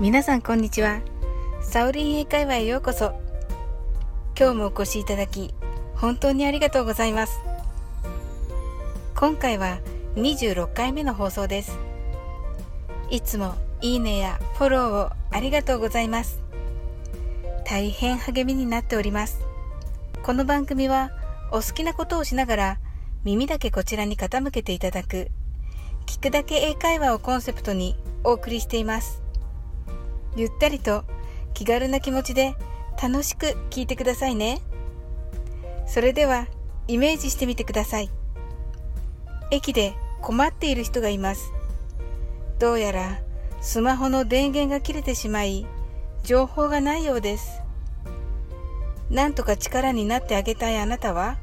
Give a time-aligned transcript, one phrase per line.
[0.00, 1.02] 皆さんこんにちは。
[1.62, 3.12] サオリン英会話へようこそ。
[4.36, 5.54] 今日もお越しいただき
[5.94, 7.38] 本当にありがとうございます。
[9.14, 9.78] 今回は
[10.16, 11.78] 26回目の放送です。
[13.08, 16.40] いつもいいねやフォローをありがとうございます。
[17.64, 19.42] 大変励みになっております。
[20.24, 21.12] この番組は
[21.52, 22.78] お好きなことをしながら
[23.22, 25.28] 耳だけこちらに傾けていただく
[26.06, 29.23] 聞くだけ英会話をコンセプトにお送りしています。
[30.36, 31.04] ゆったりと
[31.52, 32.54] 気軽な気持ちで
[33.02, 34.60] 楽しく聞いてくださいね。
[35.86, 36.46] それでは
[36.88, 38.10] イメージしてみてください。
[39.50, 41.52] 駅で困っている人がいます。
[42.58, 43.20] どうやら
[43.60, 45.66] スマホの電源が切れてしまい
[46.22, 47.60] 情報がないようです。
[49.10, 51.36] なんとか力になってあげたいあなたは？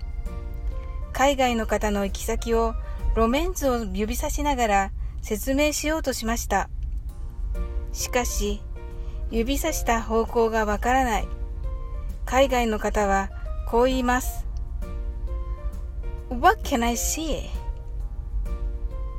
[1.14, 2.73] 海外の方の行き先を
[3.16, 6.70] 路面図を指さしながら説明しようとしました。
[7.94, 8.61] しかし
[9.31, 11.27] 指さした方向がわからない。
[12.25, 13.29] 海外の方は
[13.67, 14.45] こう言います。
[16.29, 17.49] What can I see?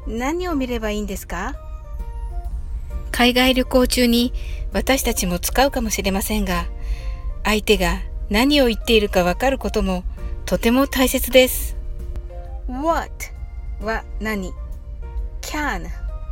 [0.06, 1.55] 何を見ればいいんですか？
[3.10, 4.33] 海外旅行中に
[4.72, 6.66] 私たちも使うかもしれませんが、
[7.44, 7.98] 相手が
[8.30, 10.05] 何を言っているかわかることも
[10.46, 11.77] とても大切です。
[12.68, 13.10] What
[13.80, 14.52] は何
[15.40, 15.86] ?can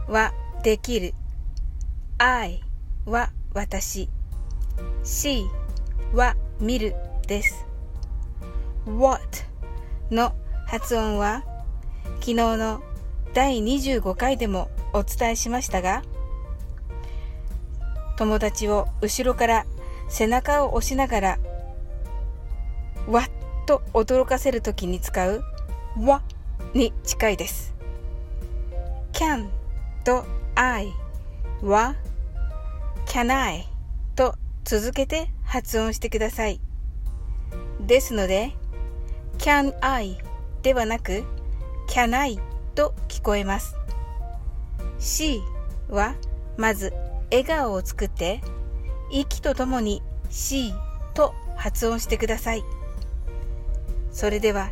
[0.08, 1.14] はできる。
[2.18, 2.62] I
[3.06, 4.08] は私
[5.02, 5.46] see
[6.14, 6.94] は見る
[7.26, 7.66] です。
[8.86, 9.20] what
[10.10, 10.34] の
[10.66, 11.44] 発音は
[12.20, 12.82] 昨日の
[13.34, 16.02] 第25回でもお伝えしましたが
[18.16, 19.66] 友達を後ろから
[20.08, 21.38] 背中を押しながら
[23.08, 23.30] わっ
[23.66, 25.42] と驚かせるときに使う
[25.98, 26.22] わ
[26.74, 27.74] に近いです。
[29.12, 29.48] can
[30.04, 30.92] と I
[31.62, 31.94] は
[33.06, 33.66] can I
[34.16, 36.60] と続けて発音してください。
[37.80, 38.52] ですので、
[39.38, 40.18] can I
[40.62, 41.24] ではなく
[41.88, 42.38] can I
[42.74, 43.76] と聞こえます。
[44.98, 45.40] she
[45.88, 46.14] は
[46.56, 46.92] まず
[47.30, 48.40] 笑顔を作って
[49.10, 50.72] 息とともに she
[51.14, 52.62] と発音してください。
[54.12, 54.70] それでは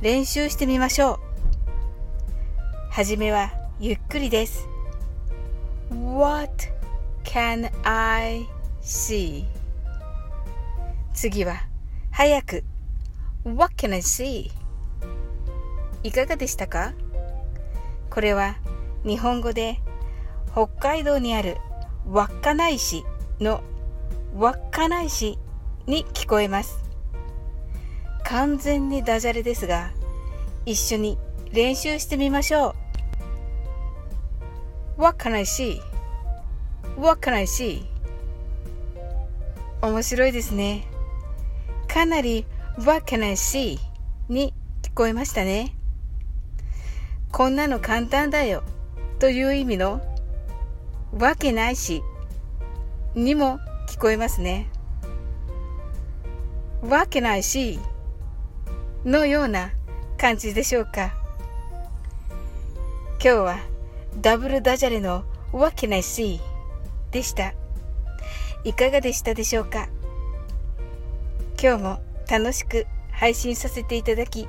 [0.00, 1.18] 練習してみましょう。
[2.90, 4.66] はじめはゆっくりです。
[5.90, 6.75] What
[7.26, 8.46] can I
[8.82, 9.44] see?
[11.12, 11.66] 次は
[12.10, 12.64] 早く
[13.44, 14.50] What can I see?
[16.02, 16.94] いかがでしたか？
[18.10, 18.56] これは
[19.04, 19.80] 日本語で
[20.52, 21.58] 北海道にある
[22.06, 23.04] 稚内市
[23.40, 23.62] の
[24.34, 25.38] 稚内市
[25.86, 26.78] に聞こえます
[28.24, 29.90] 完全にダジャレですが
[30.64, 31.18] 一緒に
[31.52, 32.74] 練習してみましょ
[34.98, 35.80] う What can I see?
[36.98, 37.84] What can I see?
[39.82, 40.86] 面白いですね。
[41.88, 42.46] かなり
[42.78, 43.78] What can I see?
[44.30, 45.76] に聞こえましたね。
[47.32, 48.62] こんなの簡単だよ
[49.18, 50.00] という意味の
[51.12, 52.02] わけないし
[53.14, 53.58] にも
[53.88, 54.70] 聞こえますね。
[56.82, 57.78] わけないし
[59.04, 59.70] のような
[60.16, 61.12] 感じでしょうか。
[63.18, 63.58] 今日は
[64.22, 66.40] ダブルダジャレの What can I see?
[67.16, 67.54] でした。
[68.62, 69.88] いかがでしたでしょうか？
[71.58, 74.46] 今日も楽しく配信させていただき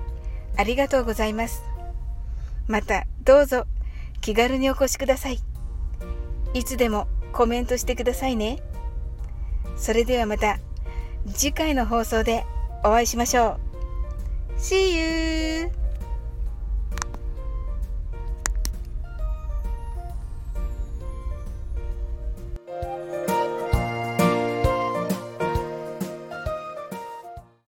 [0.57, 1.63] ありがとうございます。
[2.67, 3.63] またどうぞ
[4.19, 5.39] 気軽にお越しください。
[6.53, 8.57] いつでもコメントしてくださいね。
[9.77, 10.59] それではまた
[11.33, 12.45] 次回の放送で
[12.83, 13.59] お会いしましょ
[14.57, 14.59] う。
[14.59, 15.76] See you!